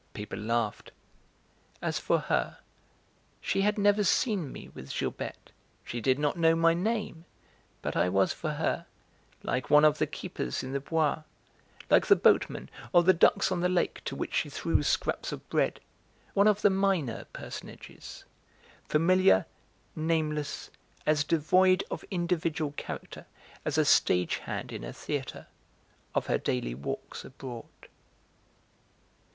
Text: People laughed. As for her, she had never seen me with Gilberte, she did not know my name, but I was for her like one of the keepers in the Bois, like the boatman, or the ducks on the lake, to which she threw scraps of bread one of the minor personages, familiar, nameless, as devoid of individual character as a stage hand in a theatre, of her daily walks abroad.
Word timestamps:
People 0.13 0.39
laughed. 0.39 0.93
As 1.79 1.99
for 1.99 2.17
her, 2.21 2.57
she 3.39 3.61
had 3.61 3.77
never 3.77 4.03
seen 4.03 4.51
me 4.51 4.67
with 4.69 4.89
Gilberte, 4.89 5.51
she 5.85 6.01
did 6.01 6.17
not 6.17 6.39
know 6.39 6.55
my 6.55 6.73
name, 6.73 7.25
but 7.83 7.95
I 7.95 8.09
was 8.09 8.33
for 8.33 8.53
her 8.53 8.87
like 9.43 9.69
one 9.69 9.85
of 9.85 9.99
the 9.99 10.07
keepers 10.07 10.63
in 10.63 10.71
the 10.71 10.79
Bois, 10.79 11.21
like 11.91 12.07
the 12.07 12.15
boatman, 12.15 12.71
or 12.91 13.03
the 13.03 13.13
ducks 13.13 13.51
on 13.51 13.59
the 13.61 13.69
lake, 13.69 14.01
to 14.05 14.15
which 14.15 14.33
she 14.33 14.49
threw 14.49 14.81
scraps 14.81 15.31
of 15.31 15.47
bread 15.49 15.79
one 16.33 16.47
of 16.47 16.63
the 16.63 16.71
minor 16.71 17.25
personages, 17.31 18.23
familiar, 18.89 19.45
nameless, 19.95 20.71
as 21.05 21.23
devoid 21.23 21.83
of 21.91 22.03
individual 22.09 22.71
character 22.71 23.27
as 23.63 23.77
a 23.77 23.85
stage 23.85 24.37
hand 24.37 24.71
in 24.71 24.83
a 24.83 24.93
theatre, 24.93 25.45
of 26.15 26.25
her 26.25 26.39
daily 26.39 26.73
walks 26.73 27.23
abroad. 27.23 27.69